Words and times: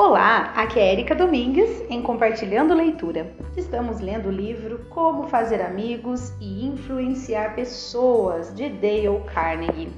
Olá, 0.00 0.52
aqui 0.54 0.78
é 0.78 0.92
Erika 0.92 1.12
Domingues 1.12 1.82
em 1.90 2.00
Compartilhando 2.00 2.72
Leitura. 2.72 3.34
Estamos 3.56 3.98
lendo 3.98 4.28
o 4.28 4.30
livro 4.30 4.86
Como 4.90 5.26
Fazer 5.26 5.60
Amigos 5.60 6.32
e 6.40 6.64
Influenciar 6.68 7.56
Pessoas, 7.56 8.54
de 8.54 8.68
Dale 8.68 9.20
Carnegie. 9.34 9.88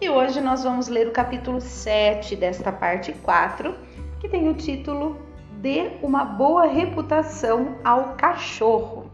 E 0.00 0.08
hoje 0.08 0.40
nós 0.40 0.64
vamos 0.64 0.88
ler 0.88 1.08
o 1.08 1.10
capítulo 1.10 1.60
7 1.60 2.36
desta 2.36 2.72
parte 2.72 3.12
4, 3.22 3.74
que 4.18 4.30
tem 4.30 4.48
o 4.48 4.54
título 4.54 5.18
Dê 5.60 5.90
uma 6.02 6.24
boa 6.24 6.64
reputação 6.64 7.76
ao 7.84 8.14
cachorro. 8.16 9.10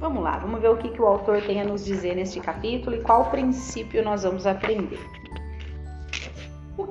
Vamos 0.00 0.20
lá, 0.24 0.36
vamos 0.38 0.60
ver 0.60 0.70
o 0.70 0.78
que, 0.78 0.88
que 0.88 1.00
o 1.00 1.06
autor 1.06 1.42
tem 1.42 1.60
a 1.60 1.64
nos 1.64 1.84
dizer 1.84 2.16
neste 2.16 2.40
capítulo 2.40 2.96
e 2.96 3.02
qual 3.02 3.30
princípio 3.30 4.02
nós 4.02 4.24
vamos 4.24 4.48
aprender. 4.48 4.98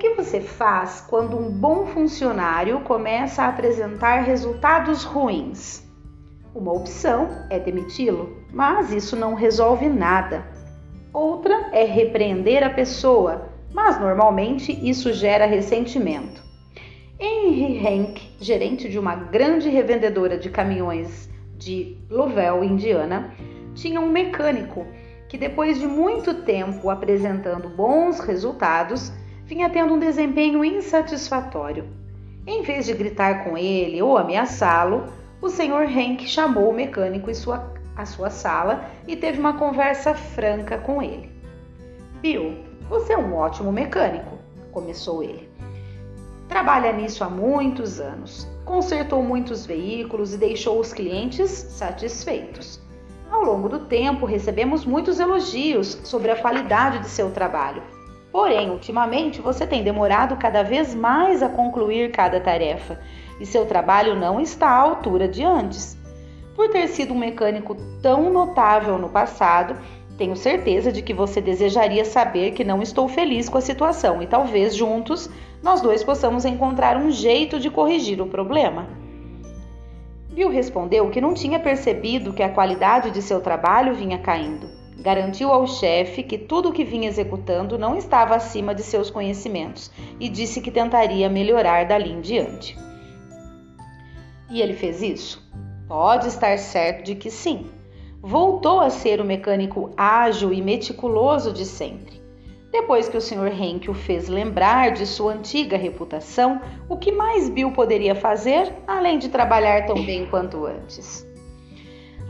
Que 0.00 0.14
você 0.14 0.40
faz 0.40 1.04
quando 1.06 1.36
um 1.38 1.50
bom 1.50 1.84
funcionário 1.84 2.80
começa 2.80 3.42
a 3.42 3.48
apresentar 3.48 4.22
resultados 4.22 5.04
ruins? 5.04 5.86
Uma 6.54 6.72
opção 6.72 7.28
é 7.50 7.58
demiti-lo, 7.58 8.34
mas 8.50 8.94
isso 8.94 9.14
não 9.14 9.34
resolve 9.34 9.90
nada. 9.90 10.46
Outra 11.12 11.68
é 11.70 11.84
repreender 11.84 12.64
a 12.64 12.70
pessoa, 12.70 13.50
mas 13.74 14.00
normalmente 14.00 14.72
isso 14.72 15.12
gera 15.12 15.44
ressentimento. 15.44 16.42
Henry 17.18 17.86
Henk, 17.86 18.36
gerente 18.40 18.88
de 18.88 18.98
uma 18.98 19.14
grande 19.14 19.68
revendedora 19.68 20.38
de 20.38 20.48
caminhões 20.48 21.28
de 21.58 21.98
Lovell, 22.08 22.64
Indiana, 22.64 23.34
tinha 23.74 24.00
um 24.00 24.08
mecânico 24.08 24.86
que, 25.28 25.36
depois 25.36 25.78
de 25.78 25.86
muito 25.86 26.42
tempo 26.42 26.88
apresentando 26.88 27.68
bons 27.68 28.18
resultados, 28.20 29.12
vinha 29.50 29.68
tendo 29.68 29.94
um 29.94 29.98
desempenho 29.98 30.64
insatisfatório. 30.64 31.84
Em 32.46 32.62
vez 32.62 32.86
de 32.86 32.94
gritar 32.94 33.42
com 33.42 33.58
ele 33.58 34.00
ou 34.00 34.16
ameaçá-lo, 34.16 35.06
o 35.42 35.48
Sr. 35.48 35.90
Henk 35.90 36.24
chamou 36.28 36.70
o 36.70 36.72
mecânico 36.72 37.28
em 37.28 37.34
sua, 37.34 37.74
à 37.96 38.06
sua 38.06 38.30
sala 38.30 38.84
e 39.08 39.16
teve 39.16 39.40
uma 39.40 39.58
conversa 39.58 40.14
franca 40.14 40.78
com 40.78 41.02
ele. 41.02 41.32
Bill, 42.22 42.58
você 42.88 43.14
é 43.14 43.18
um 43.18 43.34
ótimo 43.34 43.72
mecânico, 43.72 44.38
começou 44.70 45.20
ele. 45.20 45.50
Trabalha 46.48 46.92
nisso 46.92 47.24
há 47.24 47.28
muitos 47.28 47.98
anos, 47.98 48.46
consertou 48.64 49.20
muitos 49.20 49.66
veículos 49.66 50.32
e 50.32 50.38
deixou 50.38 50.78
os 50.78 50.92
clientes 50.92 51.50
satisfeitos. 51.50 52.80
Ao 53.28 53.42
longo 53.42 53.68
do 53.68 53.80
tempo, 53.80 54.26
recebemos 54.26 54.84
muitos 54.84 55.18
elogios 55.18 55.98
sobre 56.04 56.30
a 56.30 56.36
qualidade 56.36 57.00
de 57.00 57.08
seu 57.08 57.32
trabalho 57.32 57.82
Porém, 58.32 58.70
ultimamente 58.70 59.40
você 59.40 59.66
tem 59.66 59.82
demorado 59.82 60.36
cada 60.36 60.62
vez 60.62 60.94
mais 60.94 61.42
a 61.42 61.48
concluir 61.48 62.12
cada 62.12 62.40
tarefa 62.40 63.00
e 63.40 63.46
seu 63.46 63.66
trabalho 63.66 64.14
não 64.14 64.40
está 64.40 64.68
à 64.68 64.76
altura 64.76 65.26
de 65.26 65.42
antes. 65.42 65.98
Por 66.54 66.68
ter 66.68 66.88
sido 66.88 67.12
um 67.12 67.18
mecânico 67.18 67.76
tão 68.00 68.30
notável 68.32 68.98
no 68.98 69.08
passado, 69.08 69.76
tenho 70.16 70.36
certeza 70.36 70.92
de 70.92 71.02
que 71.02 71.14
você 71.14 71.40
desejaria 71.40 72.04
saber 72.04 72.52
que 72.52 72.62
não 72.62 72.82
estou 72.82 73.08
feliz 73.08 73.48
com 73.48 73.58
a 73.58 73.62
situação 73.62 74.22
e 74.22 74.26
talvez 74.26 74.76
juntos 74.76 75.28
nós 75.62 75.80
dois 75.80 76.04
possamos 76.04 76.44
encontrar 76.44 76.96
um 76.96 77.10
jeito 77.10 77.58
de 77.58 77.70
corrigir 77.70 78.20
o 78.20 78.26
problema. 78.26 78.86
Bill 80.28 80.50
respondeu 80.50 81.10
que 81.10 81.20
não 81.20 81.34
tinha 81.34 81.58
percebido 81.58 82.32
que 82.32 82.42
a 82.42 82.50
qualidade 82.50 83.10
de 83.10 83.22
seu 83.22 83.40
trabalho 83.40 83.94
vinha 83.94 84.18
caindo 84.18 84.79
Garantiu 85.00 85.50
ao 85.50 85.66
chefe 85.66 86.22
que 86.22 86.36
tudo 86.36 86.68
o 86.68 86.72
que 86.72 86.84
vinha 86.84 87.08
executando 87.08 87.78
não 87.78 87.96
estava 87.96 88.34
acima 88.34 88.74
de 88.74 88.82
seus 88.82 89.10
conhecimentos 89.10 89.90
e 90.20 90.28
disse 90.28 90.60
que 90.60 90.70
tentaria 90.70 91.26
melhorar 91.26 91.86
dali 91.86 92.12
em 92.12 92.20
diante. 92.20 92.76
E 94.50 94.60
ele 94.60 94.74
fez 94.74 95.00
isso? 95.00 95.42
Pode 95.88 96.28
estar 96.28 96.58
certo 96.58 97.04
de 97.04 97.14
que 97.14 97.30
sim. 97.30 97.70
Voltou 98.20 98.78
a 98.78 98.90
ser 98.90 99.22
o 99.22 99.24
mecânico 99.24 99.90
ágil 99.96 100.52
e 100.52 100.60
meticuloso 100.60 101.50
de 101.50 101.64
sempre. 101.64 102.20
Depois 102.70 103.08
que 103.08 103.16
o 103.16 103.22
Sr. 103.22 103.58
Henk 103.58 103.90
o 103.90 103.94
fez 103.94 104.28
lembrar 104.28 104.92
de 104.92 105.06
sua 105.06 105.32
antiga 105.32 105.78
reputação, 105.78 106.60
o 106.90 106.98
que 106.98 107.10
mais 107.10 107.48
Bill 107.48 107.72
poderia 107.72 108.14
fazer 108.14 108.70
além 108.86 109.18
de 109.18 109.30
trabalhar 109.30 109.86
tão 109.86 109.96
bem 110.04 110.26
quanto 110.26 110.66
antes? 110.66 111.29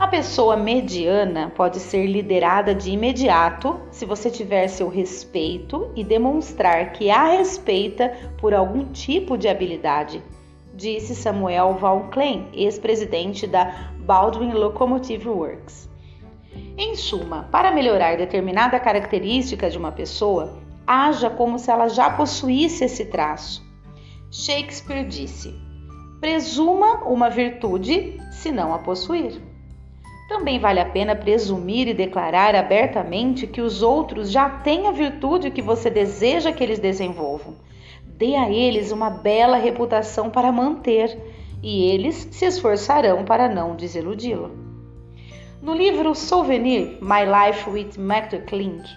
A 0.01 0.07
pessoa 0.07 0.57
mediana 0.57 1.53
pode 1.55 1.79
ser 1.79 2.07
liderada 2.07 2.73
de 2.73 2.89
imediato 2.89 3.79
se 3.91 4.03
você 4.03 4.31
tiver 4.31 4.67
seu 4.67 4.89
respeito 4.89 5.91
e 5.95 6.03
demonstrar 6.03 6.91
que 6.91 7.11
a 7.11 7.25
respeita 7.37 8.11
por 8.39 8.51
algum 8.51 8.85
tipo 8.91 9.37
de 9.37 9.47
habilidade, 9.47 10.23
disse 10.73 11.13
Samuel 11.13 11.75
Valclain, 11.75 12.47
ex-presidente 12.51 13.45
da 13.45 13.91
Baldwin 13.99 14.53
Locomotive 14.53 15.29
Works. 15.29 15.87
Em 16.75 16.95
suma, 16.95 17.47
para 17.51 17.69
melhorar 17.69 18.17
determinada 18.17 18.79
característica 18.79 19.69
de 19.69 19.77
uma 19.77 19.91
pessoa, 19.91 20.57
haja 20.87 21.29
como 21.29 21.59
se 21.59 21.69
ela 21.69 21.87
já 21.87 22.09
possuísse 22.09 22.85
esse 22.85 23.05
traço. 23.05 23.63
Shakespeare 24.31 25.05
disse: 25.05 25.53
presuma 26.19 27.07
uma 27.07 27.29
virtude 27.29 28.19
se 28.31 28.51
não 28.51 28.73
a 28.73 28.79
possuir. 28.79 29.50
Também 30.31 30.59
vale 30.59 30.79
a 30.79 30.85
pena 30.85 31.13
presumir 31.13 31.89
e 31.89 31.93
declarar 31.93 32.55
abertamente 32.55 33.45
que 33.45 33.59
os 33.59 33.83
outros 33.83 34.31
já 34.31 34.49
têm 34.49 34.87
a 34.87 34.91
virtude 34.91 35.51
que 35.51 35.61
você 35.61 35.89
deseja 35.89 36.53
que 36.53 36.63
eles 36.63 36.79
desenvolvam. 36.79 37.55
Dê 38.05 38.37
a 38.37 38.49
eles 38.49 38.93
uma 38.93 39.09
bela 39.09 39.57
reputação 39.57 40.29
para 40.29 40.49
manter 40.49 41.19
e 41.61 41.83
eles 41.91 42.29
se 42.31 42.45
esforçarão 42.45 43.25
para 43.25 43.49
não 43.49 43.75
desiludi-lo. 43.75 44.51
No 45.61 45.73
livro 45.73 46.15
Souvenir 46.15 46.97
My 47.01 47.25
Life 47.25 47.69
with 47.69 47.97
Metterlink, 47.97 48.89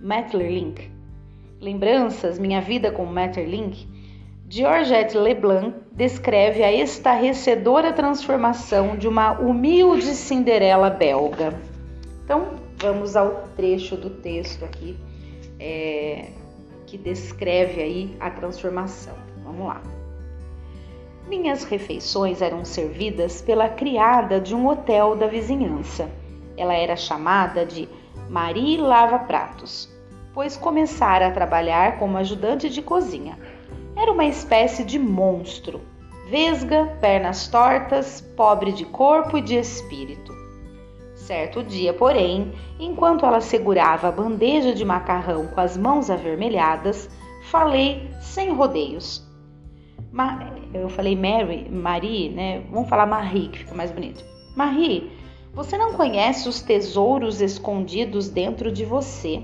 Metterlink 0.00 0.90
Lembranças, 1.60 2.38
Minha 2.38 2.62
Vida 2.62 2.90
com 2.90 3.04
Metterlink, 3.04 3.86
Georgette 4.50 5.14
Leblanc 5.14 5.74
descreve 5.92 6.64
a 6.64 6.72
estarrecedora 6.72 7.92
transformação 7.92 8.96
de 8.96 9.06
uma 9.06 9.32
humilde 9.32 10.06
Cinderela 10.14 10.88
belga. 10.88 11.52
Então, 12.24 12.54
vamos 12.78 13.14
ao 13.14 13.42
trecho 13.54 13.94
do 13.94 14.08
texto 14.08 14.64
aqui 14.64 14.96
é, 15.60 16.30
que 16.86 16.96
descreve 16.96 17.82
aí 17.82 18.16
a 18.18 18.30
transformação. 18.30 19.14
Vamos 19.44 19.66
lá. 19.66 19.82
Minhas 21.28 21.64
refeições 21.64 22.40
eram 22.40 22.64
servidas 22.64 23.42
pela 23.42 23.68
criada 23.68 24.40
de 24.40 24.54
um 24.54 24.66
hotel 24.66 25.14
da 25.14 25.26
vizinhança. 25.26 26.08
Ela 26.56 26.72
era 26.72 26.96
chamada 26.96 27.66
de 27.66 27.86
Marie 28.30 28.78
Lava 28.78 29.18
Pratos, 29.18 29.94
pois 30.32 30.56
começara 30.56 31.26
a 31.26 31.30
trabalhar 31.30 31.98
como 31.98 32.16
ajudante 32.16 32.70
de 32.70 32.80
cozinha. 32.80 33.36
Era 34.00 34.12
uma 34.12 34.26
espécie 34.26 34.84
de 34.84 34.96
monstro, 34.96 35.80
vesga, 36.30 36.96
pernas 37.00 37.48
tortas, 37.48 38.20
pobre 38.36 38.70
de 38.70 38.84
corpo 38.84 39.36
e 39.36 39.42
de 39.42 39.56
espírito. 39.56 40.32
Certo 41.16 41.64
dia, 41.64 41.92
porém, 41.92 42.52
enquanto 42.78 43.26
ela 43.26 43.40
segurava 43.40 44.06
a 44.06 44.12
bandeja 44.12 44.72
de 44.72 44.84
macarrão 44.84 45.48
com 45.48 45.60
as 45.60 45.76
mãos 45.76 46.10
avermelhadas, 46.10 47.10
falei 47.50 48.08
sem 48.20 48.52
rodeios. 48.52 49.28
Ma 50.12 50.56
eu 50.72 50.88
falei 50.88 51.16
Mary, 51.16 51.68
Marie, 51.68 52.28
né? 52.28 52.60
Vamos 52.70 52.88
falar 52.88 53.04
Marie, 53.04 53.48
que 53.48 53.58
fica 53.58 53.74
mais 53.74 53.90
bonito. 53.90 54.24
Marie, 54.54 55.10
você 55.52 55.76
não 55.76 55.94
conhece 55.94 56.48
os 56.48 56.60
tesouros 56.60 57.40
escondidos 57.40 58.28
dentro 58.28 58.70
de 58.70 58.84
você. 58.84 59.42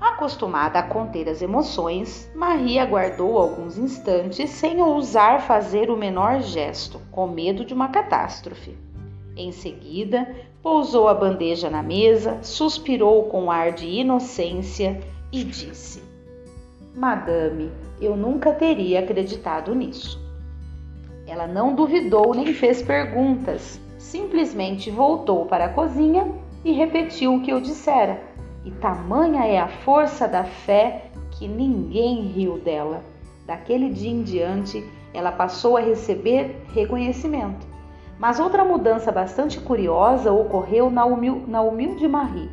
Acostumada 0.00 0.78
a 0.78 0.82
conter 0.82 1.26
as 1.26 1.40
emoções, 1.40 2.30
Marie 2.34 2.78
aguardou 2.78 3.38
alguns 3.38 3.78
instantes 3.78 4.50
sem 4.50 4.82
ousar 4.82 5.40
fazer 5.40 5.90
o 5.90 5.96
menor 5.96 6.42
gesto, 6.42 7.00
com 7.10 7.26
medo 7.26 7.64
de 7.64 7.72
uma 7.72 7.88
catástrofe. 7.88 8.76
Em 9.34 9.50
seguida, 9.52 10.28
pousou 10.62 11.08
a 11.08 11.14
bandeja 11.14 11.70
na 11.70 11.82
mesa, 11.82 12.38
suspirou 12.42 13.24
com 13.24 13.50
ar 13.50 13.72
de 13.72 13.86
inocência 13.86 15.00
e 15.32 15.42
disse: 15.42 16.02
Madame, 16.94 17.72
eu 17.98 18.14
nunca 18.16 18.52
teria 18.52 19.00
acreditado 19.00 19.74
nisso. 19.74 20.20
Ela 21.26 21.46
não 21.46 21.74
duvidou 21.74 22.34
nem 22.34 22.52
fez 22.52 22.82
perguntas, 22.82 23.80
simplesmente 23.98 24.90
voltou 24.90 25.46
para 25.46 25.64
a 25.64 25.72
cozinha 25.72 26.30
e 26.62 26.72
repetiu 26.72 27.34
o 27.34 27.42
que 27.42 27.50
eu 27.50 27.60
dissera 27.62 28.25
e 28.66 28.70
tamanha 28.72 29.46
é 29.46 29.60
a 29.60 29.68
força 29.68 30.26
da 30.26 30.42
fé 30.42 31.04
que 31.30 31.46
ninguém 31.46 32.22
riu 32.22 32.58
dela. 32.58 33.04
Daquele 33.46 33.90
dia 33.90 34.10
em 34.10 34.24
diante, 34.24 34.84
ela 35.14 35.30
passou 35.30 35.76
a 35.76 35.80
receber 35.80 36.64
reconhecimento. 36.74 37.64
Mas 38.18 38.40
outra 38.40 38.64
mudança 38.64 39.12
bastante 39.12 39.60
curiosa 39.60 40.32
ocorreu 40.32 40.90
na, 40.90 41.04
humil 41.04 41.44
na 41.46 41.62
humilde 41.62 42.08
Marie. 42.08 42.50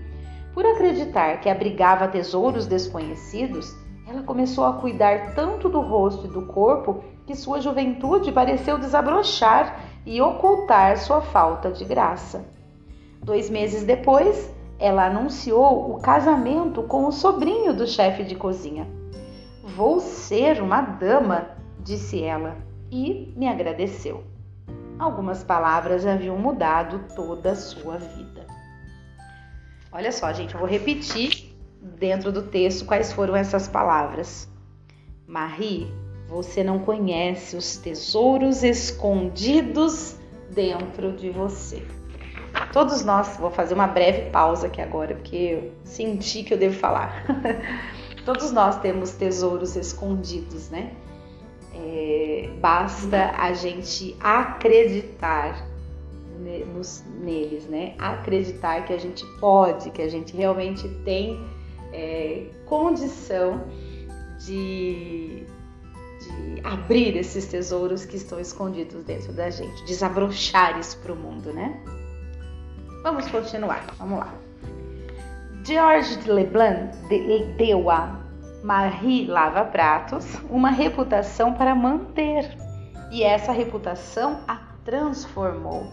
Por 0.53 0.63
acreditar 0.63 1.39
que 1.39 1.49
abrigava 1.49 2.07
tesouros 2.07 2.67
desconhecidos, 2.67 3.75
ela 4.07 4.21
começou 4.21 4.65
a 4.65 4.73
cuidar 4.73 5.33
tanto 5.33 5.67
do 5.67 5.81
rosto 5.81 6.27
e 6.27 6.29
do 6.29 6.45
corpo 6.45 7.03
que 7.25 7.35
sua 7.35 7.59
juventude 7.59 8.31
pareceu 8.31 8.77
desabrochar 8.77 9.79
e 10.05 10.21
ocultar 10.21 10.95
sua 10.97 11.21
falta 11.21 11.71
de 11.71 11.83
graça. 11.85 12.45
Dois 13.23 13.49
meses 13.49 13.83
depois, 13.83 14.53
ela 14.79 15.05
anunciou 15.05 15.95
o 15.95 15.99
casamento 15.99 16.83
com 16.83 17.05
o 17.05 17.11
sobrinho 17.11 17.73
do 17.73 17.87
chefe 17.87 18.23
de 18.23 18.35
cozinha. 18.35 18.87
Vou 19.63 19.99
ser 19.99 20.61
uma 20.61 20.81
dama, 20.81 21.47
disse 21.79 22.21
ela, 22.21 22.57
e 22.91 23.33
me 23.35 23.47
agradeceu. 23.47 24.23
Algumas 24.99 25.43
palavras 25.43 26.05
haviam 26.05 26.37
mudado 26.37 27.05
toda 27.15 27.51
a 27.51 27.55
sua 27.55 27.97
vida. 27.97 28.45
Olha 29.91 30.11
só, 30.11 30.31
gente, 30.33 30.53
eu 30.53 30.59
vou 30.59 30.69
repetir 30.69 31.55
dentro 31.81 32.31
do 32.31 32.43
texto 32.43 32.85
quais 32.85 33.13
foram 33.13 33.35
essas 33.35 33.67
palavras. 33.67 34.49
Marie, 35.27 35.87
você 36.27 36.63
não 36.63 36.79
conhece 36.79 37.55
os 37.55 37.77
tesouros 37.77 38.63
escondidos 38.63 40.17
dentro 40.51 41.13
de 41.13 41.29
você. 41.29 41.85
Todos 42.73 43.05
nós, 43.05 43.37
vou 43.37 43.51
fazer 43.51 43.75
uma 43.75 43.85
breve 43.85 44.31
pausa 44.31 44.65
aqui 44.65 44.81
agora, 44.81 45.13
porque 45.13 45.35
eu 45.35 45.71
senti 45.83 46.41
que 46.41 46.55
eu 46.55 46.57
devo 46.57 46.75
falar. 46.75 47.23
Todos 48.25 48.51
nós 48.51 48.79
temos 48.81 49.11
tesouros 49.11 49.75
escondidos, 49.75 50.71
né? 50.71 50.91
É, 51.75 52.49
basta 52.59 53.31
a 53.37 53.53
gente 53.53 54.17
acreditar 54.19 55.67
nos, 56.73 57.03
neles, 57.21 57.67
né? 57.67 57.93
Acreditar 57.99 58.83
que 58.85 58.93
a 58.93 58.97
gente 58.97 59.23
pode, 59.39 59.91
que 59.91 60.01
a 60.01 60.09
gente 60.09 60.35
realmente 60.35 60.89
tem 61.05 61.39
é, 61.91 62.47
condição 62.65 63.65
de, 64.43 65.45
de 66.19 66.61
abrir 66.63 67.15
esses 67.17 67.45
tesouros 67.45 68.03
que 68.03 68.17
estão 68.17 68.39
escondidos 68.39 69.03
dentro 69.03 69.31
da 69.31 69.51
gente, 69.51 69.85
desabrochar 69.85 70.79
isso 70.79 70.97
para 70.97 71.13
o 71.13 71.15
mundo, 71.15 71.53
né? 71.53 71.79
Vamos 73.03 73.27
continuar, 73.27 73.83
vamos 73.99 74.17
lá. 74.17 74.33
George 75.65 76.21
Leblanc 76.25 76.95
deu 77.57 77.89
a 77.89 78.17
Marie 78.63 79.27
Lava 79.27 79.65
Pratos 79.65 80.37
uma 80.49 80.69
reputação 80.69 81.53
para 81.53 81.75
manter 81.75 82.49
e 83.11 83.21
essa 83.21 83.51
reputação 83.51 84.39
a 84.47 84.55
transformou. 84.85 85.91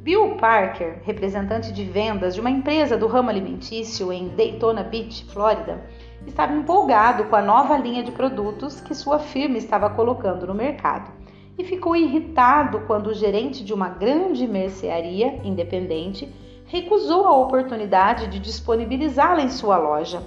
Bill 0.00 0.34
Parker, 0.38 1.00
representante 1.04 1.72
de 1.72 1.84
vendas 1.84 2.34
de 2.34 2.40
uma 2.40 2.50
empresa 2.50 2.96
do 2.96 3.06
ramo 3.06 3.30
alimentício 3.30 4.12
em 4.12 4.30
Daytona 4.30 4.82
Beach, 4.82 5.24
Flórida, 5.26 5.86
estava 6.26 6.52
empolgado 6.52 7.26
com 7.26 7.36
a 7.36 7.42
nova 7.42 7.78
linha 7.78 8.02
de 8.02 8.10
produtos 8.10 8.80
que 8.80 8.92
sua 8.92 9.20
firma 9.20 9.56
estava 9.56 9.88
colocando 9.88 10.48
no 10.48 10.54
mercado 10.54 11.21
e 11.58 11.64
ficou 11.64 11.94
irritado 11.94 12.80
quando 12.86 13.08
o 13.08 13.14
gerente 13.14 13.64
de 13.64 13.74
uma 13.74 13.88
grande 13.88 14.46
mercearia 14.46 15.40
independente 15.44 16.32
recusou 16.66 17.26
a 17.26 17.36
oportunidade 17.36 18.26
de 18.28 18.38
disponibilizá-la 18.38 19.42
em 19.42 19.50
sua 19.50 19.76
loja. 19.76 20.22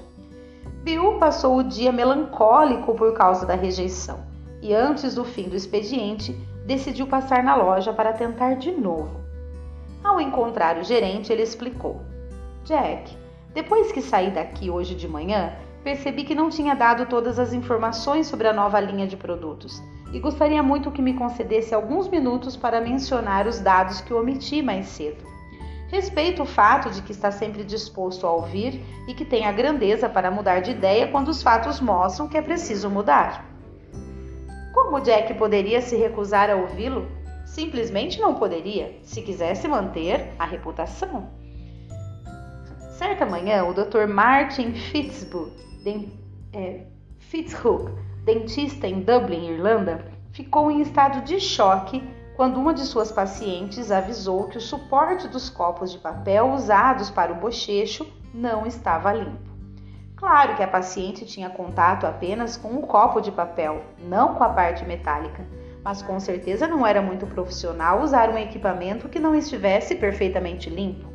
Bill 0.83 1.17
passou 1.17 1.57
o 1.57 1.63
dia 1.63 1.91
melancólico 1.91 2.93
por 2.93 3.13
causa 3.13 3.45
da 3.45 3.55
rejeição 3.55 4.23
e, 4.61 4.73
antes 4.73 5.15
do 5.15 5.25
fim 5.25 5.49
do 5.49 5.55
expediente, 5.55 6.33
decidiu 6.65 7.07
passar 7.07 7.43
na 7.43 7.55
loja 7.55 7.91
para 7.91 8.13
tentar 8.13 8.55
de 8.55 8.71
novo. 8.71 9.19
Ao 10.03 10.21
encontrar 10.21 10.77
o 10.77 10.83
gerente, 10.83 11.33
ele 11.33 11.41
explicou: 11.41 12.01
Jack, 12.63 13.17
depois 13.53 13.91
que 13.91 14.01
saí 14.01 14.29
daqui 14.29 14.69
hoje 14.69 14.93
de 14.93 15.07
manhã, 15.07 15.53
percebi 15.85 16.23
que 16.23 16.33
não 16.33 16.49
tinha 16.49 16.73
dado 16.73 17.05
todas 17.05 17.37
as 17.37 17.53
informações 17.53 18.25
sobre 18.25 18.47
a 18.47 18.53
nova 18.53 18.79
linha 18.79 19.05
de 19.05 19.15
produtos 19.15 19.83
e 20.11 20.19
gostaria 20.19 20.63
muito 20.63 20.89
que 20.89 20.99
me 21.01 21.13
concedesse 21.13 21.75
alguns 21.75 22.07
minutos 22.07 22.57
para 22.57 22.81
mencionar 22.81 23.45
os 23.45 23.59
dados 23.59 24.01
que 24.01 24.11
omiti 24.11 24.63
mais 24.63 24.87
cedo. 24.87 25.23
Respeito 25.87 26.41
o 26.41 26.45
fato 26.45 26.89
de 26.89 27.03
que 27.03 27.11
está 27.11 27.29
sempre 27.29 27.63
disposto 27.63 28.25
a 28.25 28.31
ouvir 28.31 28.83
e 29.07 29.13
que 29.13 29.23
tem 29.23 29.45
a 29.45 29.51
grandeza 29.51 30.09
para 30.09 30.31
mudar 30.31 30.59
de 30.61 30.71
ideia 30.71 31.07
quando 31.09 31.27
os 31.27 31.43
fatos 31.43 31.79
mostram 31.79 32.27
que 32.27 32.37
é 32.37 32.41
preciso 32.41 32.89
mudar. 32.89 33.45
Como 34.73 34.99
Jack 35.01 35.35
poderia 35.35 35.81
se 35.81 35.95
recusar 35.95 36.49
a 36.49 36.55
ouvi-lo? 36.55 37.07
Simplesmente 37.45 38.19
não 38.19 38.33
poderia, 38.33 38.97
se 39.03 39.21
quisesse 39.21 39.67
manter 39.67 40.33
a 40.39 40.45
reputação. 40.45 41.29
Certa 42.97 43.23
manhã, 43.23 43.65
o 43.65 43.73
Dr. 43.73 44.07
Martin 44.07 44.73
Fitzhugh, 45.85 46.11
é, 46.53 46.85
Fitzhook, 47.19 47.91
dentista 48.23 48.87
em 48.87 49.01
Dublin, 49.01 49.51
Irlanda, 49.51 50.05
ficou 50.31 50.71
em 50.71 50.81
estado 50.81 51.23
de 51.23 51.39
choque 51.39 52.03
quando 52.35 52.59
uma 52.59 52.73
de 52.73 52.81
suas 52.81 53.11
pacientes 53.11 53.91
avisou 53.91 54.47
que 54.47 54.57
o 54.57 54.61
suporte 54.61 55.27
dos 55.27 55.49
copos 55.49 55.91
de 55.91 55.99
papel 55.99 56.51
usados 56.51 57.09
para 57.09 57.31
o 57.31 57.35
bochecho 57.35 58.05
não 58.33 58.65
estava 58.65 59.13
limpo. 59.13 59.55
Claro 60.15 60.55
que 60.55 60.63
a 60.63 60.67
paciente 60.67 61.25
tinha 61.25 61.49
contato 61.49 62.05
apenas 62.05 62.57
com 62.57 62.75
o 62.75 62.87
copo 62.87 63.21
de 63.21 63.31
papel, 63.31 63.83
não 63.99 64.33
com 64.33 64.43
a 64.43 64.49
parte 64.49 64.83
metálica 64.83 65.45
mas 65.85 66.01
com 66.01 66.19
certeza 66.19 66.67
não 66.67 66.85
era 66.85 66.99
muito 66.99 67.27
profissional 67.27 68.01
usar 68.01 68.31
um 68.31 68.37
equipamento 68.39 69.07
que 69.07 69.19
não 69.19 69.35
estivesse 69.35 69.93
perfeitamente 69.93 70.67
limpo. 70.67 71.14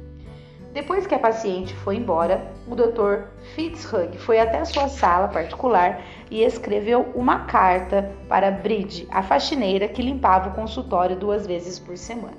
Depois 0.72 1.04
que 1.04 1.14
a 1.14 1.18
paciente 1.18 1.74
foi 1.74 1.96
embora, 1.96 2.52
o 2.68 2.76
Dr. 2.76 3.24
Fitzhugh 3.54 4.16
foi 4.18 4.38
até 4.38 4.64
sua 4.64 4.88
sala 4.88 5.26
particular 5.26 6.00
e 6.30 6.42
escreveu 6.42 7.10
uma 7.14 7.40
carta 7.46 8.12
para 8.28 8.52
Bridge, 8.52 9.08
a 9.10 9.20
faxineira 9.20 9.88
que 9.88 10.00
limpava 10.00 10.50
o 10.50 10.54
consultório 10.54 11.16
duas 11.16 11.44
vezes 11.44 11.78
por 11.80 11.98
semana. 11.98 12.38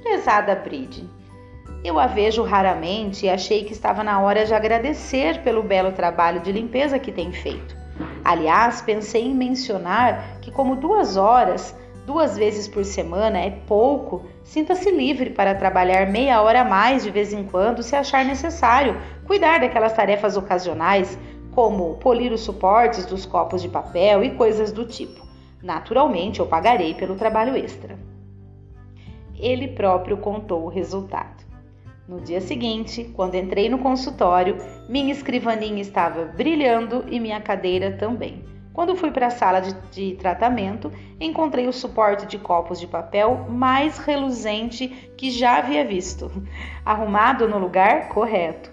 Prezada 0.00 0.54
Bridge, 0.54 1.10
eu 1.82 1.98
a 1.98 2.06
vejo 2.06 2.44
raramente 2.44 3.26
e 3.26 3.30
achei 3.30 3.64
que 3.64 3.72
estava 3.72 4.04
na 4.04 4.20
hora 4.20 4.46
de 4.46 4.54
agradecer 4.54 5.42
pelo 5.42 5.64
belo 5.64 5.90
trabalho 5.90 6.40
de 6.40 6.52
limpeza 6.52 7.00
que 7.00 7.10
tem 7.10 7.32
feito. 7.32 7.76
Aliás, 8.24 8.80
pensei 8.80 9.24
em 9.24 9.34
mencionar 9.34 10.38
que, 10.40 10.52
como 10.52 10.76
duas 10.76 11.16
horas, 11.16 11.76
duas 12.06 12.38
vezes 12.38 12.68
por 12.68 12.84
semana 12.84 13.40
é 13.40 13.50
pouco, 13.50 14.24
sinta-se 14.44 14.90
livre 14.92 15.30
para 15.30 15.56
trabalhar 15.56 16.06
meia 16.06 16.40
hora 16.40 16.60
a 16.60 16.64
mais 16.64 17.02
de 17.02 17.10
vez 17.10 17.32
em 17.32 17.42
quando, 17.42 17.82
se 17.82 17.96
achar 17.96 18.24
necessário, 18.24 18.96
cuidar 19.26 19.58
daquelas 19.58 19.92
tarefas 19.92 20.36
ocasionais, 20.36 21.18
como 21.50 21.96
polir 21.96 22.32
os 22.32 22.42
suportes 22.42 23.04
dos 23.04 23.26
copos 23.26 23.60
de 23.60 23.68
papel 23.68 24.22
e 24.22 24.30
coisas 24.30 24.70
do 24.70 24.86
tipo. 24.86 25.26
Naturalmente, 25.60 26.38
eu 26.38 26.46
pagarei 26.46 26.94
pelo 26.94 27.16
trabalho 27.16 27.56
extra. 27.56 27.98
Ele 29.36 29.68
próprio 29.68 30.16
contou 30.18 30.64
o 30.64 30.68
resultado. 30.68 31.44
No 32.06 32.20
dia 32.20 32.40
seguinte, 32.40 33.10
quando 33.16 33.34
entrei 33.34 33.68
no 33.68 33.78
consultório, 33.78 34.58
minha 34.88 35.10
escrivaninha 35.10 35.82
estava 35.82 36.24
brilhando 36.24 37.04
e 37.08 37.18
minha 37.18 37.40
cadeira 37.40 37.96
também. 37.96 38.44
Quando 38.76 38.94
fui 38.94 39.10
para 39.10 39.28
a 39.28 39.30
sala 39.30 39.60
de, 39.60 39.72
de, 39.90 40.16
tratamento, 40.16 40.92
encontrei 41.18 41.66
o 41.66 41.72
suporte 41.72 42.26
de 42.26 42.38
copos 42.38 42.78
de 42.78 42.86
papel 42.86 43.46
mais 43.48 43.96
reluzente 43.96 44.86
que 45.16 45.30
já 45.30 45.56
havia 45.56 45.82
visto, 45.82 46.30
arrumado 46.84 47.48
no 47.48 47.56
lugar 47.56 48.10
correto. 48.10 48.70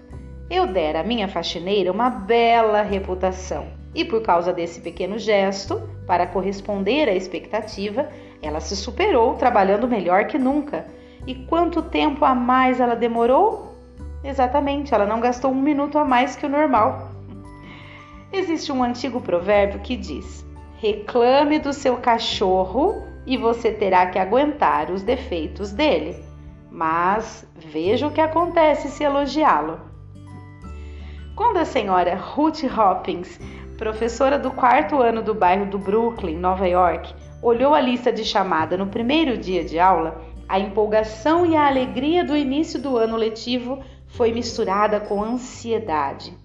Eu 0.50 0.66
dera 0.66 1.00
à 1.00 1.02
minha 1.02 1.26
faxineira 1.26 1.90
uma 1.90 2.10
bela 2.10 2.82
reputação 2.82 3.68
e, 3.94 4.04
por 4.04 4.20
causa 4.20 4.52
desse 4.52 4.78
pequeno 4.82 5.18
gesto, 5.18 5.80
para 6.06 6.26
corresponder 6.26 7.08
à 7.08 7.14
expectativa, 7.14 8.06
ela 8.42 8.60
se 8.60 8.76
superou 8.76 9.36
trabalhando 9.36 9.88
melhor 9.88 10.26
que 10.26 10.36
nunca 10.36 10.86
e 11.26 11.34
quanto 11.34 11.80
tempo 11.80 12.26
a 12.26 12.34
mais 12.34 12.78
ela 12.78 12.94
demorou? 12.94 13.74
Exatamente, 14.22 14.92
ela 14.92 15.06
não 15.06 15.18
gastou 15.18 15.50
um 15.50 15.62
minuto 15.62 15.96
a 15.96 16.04
mais 16.04 16.36
que 16.36 16.44
o 16.44 16.50
normal. 16.50 17.13
Existe 18.36 18.72
um 18.72 18.82
antigo 18.82 19.20
provérbio 19.20 19.78
que 19.78 19.96
diz: 19.96 20.44
reclame 20.78 21.60
do 21.60 21.72
seu 21.72 21.98
cachorro 21.98 23.06
e 23.24 23.36
você 23.36 23.70
terá 23.70 24.06
que 24.06 24.18
aguentar 24.18 24.90
os 24.90 25.04
defeitos 25.04 25.70
dele. 25.70 26.16
Mas 26.68 27.46
veja 27.54 28.08
o 28.08 28.10
que 28.10 28.20
acontece 28.20 28.88
se 28.88 29.04
elogiá-lo. 29.04 29.80
Quando 31.36 31.58
a 31.58 31.64
senhora 31.64 32.16
Ruth 32.16 32.64
Hopkins, 32.64 33.38
professora 33.78 34.36
do 34.36 34.50
quarto 34.50 35.00
ano 35.00 35.22
do 35.22 35.32
bairro 35.32 35.66
do 35.66 35.78
Brooklyn, 35.78 36.36
Nova 36.36 36.66
York, 36.66 37.14
olhou 37.40 37.72
a 37.72 37.80
lista 37.80 38.12
de 38.12 38.24
chamada 38.24 38.76
no 38.76 38.88
primeiro 38.88 39.38
dia 39.38 39.62
de 39.62 39.78
aula, 39.78 40.20
a 40.48 40.58
empolgação 40.58 41.46
e 41.46 41.54
a 41.54 41.68
alegria 41.68 42.24
do 42.24 42.36
início 42.36 42.82
do 42.82 42.96
ano 42.96 43.16
letivo 43.16 43.78
foi 44.08 44.32
misturada 44.32 44.98
com 44.98 45.22
ansiedade. 45.22 46.36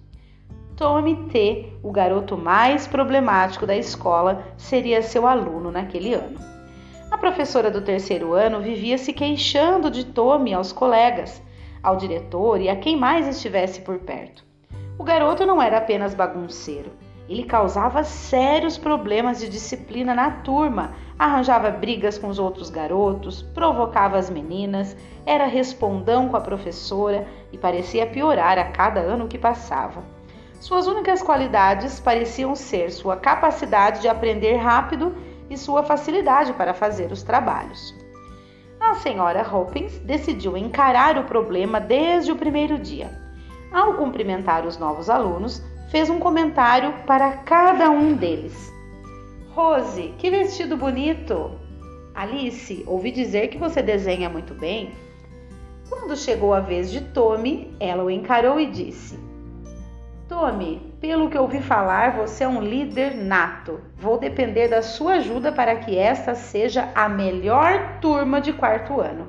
Tommy 0.80 1.14
T, 1.28 1.74
o 1.82 1.92
garoto 1.92 2.38
mais 2.38 2.86
problemático 2.86 3.66
da 3.66 3.76
escola, 3.76 4.46
seria 4.56 5.02
seu 5.02 5.26
aluno 5.26 5.70
naquele 5.70 6.14
ano. 6.14 6.38
A 7.10 7.18
professora 7.18 7.70
do 7.70 7.82
terceiro 7.82 8.32
ano 8.32 8.62
vivia 8.62 8.96
se 8.96 9.12
queixando 9.12 9.90
de 9.90 10.06
Tommy 10.06 10.54
aos 10.54 10.72
colegas, 10.72 11.42
ao 11.82 11.98
diretor 11.98 12.62
e 12.62 12.70
a 12.70 12.76
quem 12.76 12.96
mais 12.96 13.28
estivesse 13.28 13.82
por 13.82 13.98
perto. 13.98 14.42
O 14.98 15.04
garoto 15.04 15.44
não 15.44 15.60
era 15.60 15.76
apenas 15.76 16.14
bagunceiro, 16.14 16.92
ele 17.28 17.44
causava 17.44 18.02
sérios 18.02 18.78
problemas 18.78 19.38
de 19.38 19.50
disciplina 19.50 20.14
na 20.14 20.30
turma, 20.30 20.94
arranjava 21.18 21.70
brigas 21.70 22.16
com 22.16 22.28
os 22.28 22.38
outros 22.38 22.70
garotos, 22.70 23.42
provocava 23.42 24.16
as 24.16 24.30
meninas, 24.30 24.96
era 25.26 25.44
respondão 25.44 26.30
com 26.30 26.38
a 26.38 26.40
professora 26.40 27.28
e 27.52 27.58
parecia 27.58 28.06
piorar 28.06 28.58
a 28.58 28.64
cada 28.64 29.00
ano 29.00 29.28
que 29.28 29.36
passava. 29.36 30.02
Suas 30.60 30.86
únicas 30.86 31.22
qualidades 31.22 31.98
pareciam 31.98 32.54
ser 32.54 32.90
sua 32.90 33.16
capacidade 33.16 34.02
de 34.02 34.08
aprender 34.08 34.56
rápido 34.56 35.14
e 35.48 35.56
sua 35.56 35.82
facilidade 35.82 36.52
para 36.52 36.74
fazer 36.74 37.10
os 37.10 37.22
trabalhos. 37.22 37.94
A 38.78 38.94
senhora 38.96 39.42
Hopkins 39.42 39.98
decidiu 40.00 40.58
encarar 40.58 41.16
o 41.16 41.24
problema 41.24 41.80
desde 41.80 42.30
o 42.30 42.36
primeiro 42.36 42.78
dia. 42.78 43.10
Ao 43.72 43.94
cumprimentar 43.94 44.66
os 44.66 44.76
novos 44.76 45.08
alunos, 45.08 45.62
fez 45.90 46.10
um 46.10 46.18
comentário 46.18 46.92
para 47.06 47.38
cada 47.38 47.88
um 47.88 48.12
deles. 48.12 48.70
Rose, 49.54 50.14
que 50.18 50.30
vestido 50.30 50.76
bonito! 50.76 51.52
Alice, 52.14 52.84
ouvi 52.86 53.10
dizer 53.10 53.48
que 53.48 53.56
você 53.56 53.80
desenha 53.80 54.28
muito 54.28 54.52
bem. 54.52 54.92
Quando 55.88 56.16
chegou 56.16 56.52
a 56.52 56.60
vez 56.60 56.90
de 56.90 57.00
Tommy, 57.00 57.74
ela 57.80 58.04
o 58.04 58.10
encarou 58.10 58.60
e 58.60 58.66
disse: 58.66 59.29
Tommy, 60.30 60.80
pelo 61.00 61.28
que 61.28 61.36
ouvi 61.36 61.60
falar, 61.60 62.16
você 62.16 62.44
é 62.44 62.48
um 62.48 62.62
líder 62.62 63.16
nato. 63.16 63.80
Vou 63.96 64.16
depender 64.16 64.68
da 64.68 64.80
sua 64.80 65.14
ajuda 65.14 65.50
para 65.50 65.74
que 65.74 65.98
esta 65.98 66.36
seja 66.36 66.88
a 66.94 67.08
melhor 67.08 67.98
turma 68.00 68.40
de 68.40 68.52
quarto 68.52 69.00
ano. 69.00 69.26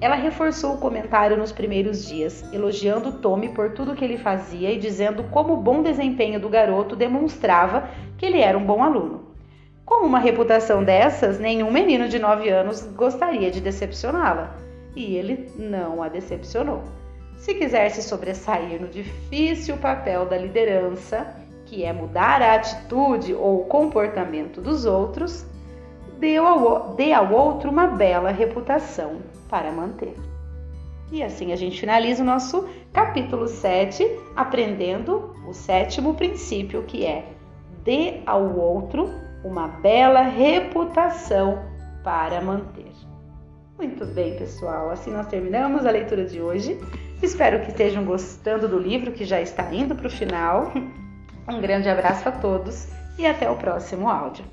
Ela 0.00 0.14
reforçou 0.14 0.74
o 0.74 0.78
comentário 0.78 1.36
nos 1.36 1.50
primeiros 1.50 2.06
dias, 2.06 2.44
elogiando 2.52 3.14
Tommy 3.14 3.48
por 3.48 3.72
tudo 3.72 3.96
que 3.96 4.04
ele 4.04 4.16
fazia 4.16 4.70
e 4.70 4.78
dizendo 4.78 5.24
como 5.24 5.54
o 5.54 5.60
bom 5.60 5.82
desempenho 5.82 6.38
do 6.38 6.48
garoto 6.48 6.94
demonstrava 6.94 7.88
que 8.16 8.24
ele 8.24 8.40
era 8.40 8.56
um 8.56 8.64
bom 8.64 8.80
aluno. 8.80 9.24
Com 9.84 10.06
uma 10.06 10.20
reputação 10.20 10.84
dessas, 10.84 11.40
nenhum 11.40 11.72
menino 11.72 12.08
de 12.08 12.20
9 12.20 12.48
anos 12.48 12.86
gostaria 12.94 13.50
de 13.50 13.60
decepcioná-la. 13.60 14.56
E 14.94 15.16
ele 15.16 15.50
não 15.58 16.00
a 16.00 16.08
decepcionou. 16.08 16.84
Se 17.36 17.54
quiser 17.54 17.90
se 17.90 18.02
sobressair 18.02 18.80
no 18.80 18.88
difícil 18.88 19.76
papel 19.76 20.26
da 20.26 20.36
liderança, 20.36 21.36
que 21.66 21.84
é 21.84 21.92
mudar 21.92 22.40
a 22.40 22.54
atitude 22.54 23.34
ou 23.34 23.62
o 23.62 23.64
comportamento 23.66 24.60
dos 24.60 24.84
outros, 24.84 25.44
dê 26.18 26.36
ao, 26.36 27.32
outro 27.32 27.70
uma 27.70 27.86
bela 27.86 28.30
reputação 28.30 29.18
para 29.48 29.70
manter. 29.72 30.14
E 31.12 31.22
assim 31.22 31.52
a 31.52 31.56
gente 31.56 31.78
finaliza 31.78 32.22
o 32.22 32.26
nosso 32.26 32.68
capítulo 32.92 33.46
7, 33.46 34.04
aprendendo 34.34 35.34
o 35.46 35.52
sétimo 35.52 36.14
princípio, 36.14 36.82
que 36.84 37.04
é 37.04 37.26
dê 37.84 38.20
ao 38.24 38.56
outro 38.56 39.10
uma 39.44 39.68
bela 39.68 40.22
reputação 40.22 41.62
para 42.02 42.40
manter. 42.40 42.90
Muito 43.76 44.06
bem, 44.06 44.36
pessoal. 44.36 44.90
Assim 44.90 45.10
nós 45.10 45.26
terminamos 45.26 45.84
a 45.84 45.90
leitura 45.90 46.24
de 46.24 46.40
hoje. 46.40 46.80
Espero 47.24 47.60
que 47.60 47.70
estejam 47.70 48.04
gostando 48.04 48.68
do 48.68 48.78
livro 48.78 49.10
que 49.10 49.24
já 49.24 49.40
está 49.40 49.72
indo 49.72 49.94
para 49.94 50.08
o 50.08 50.10
final. 50.10 50.70
Um 51.48 51.58
grande 51.58 51.88
abraço 51.88 52.28
a 52.28 52.32
todos 52.32 52.86
e 53.18 53.26
até 53.26 53.50
o 53.50 53.56
próximo 53.56 54.10
áudio. 54.10 54.44